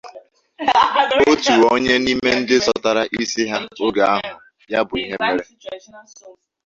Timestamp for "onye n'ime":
1.73-2.31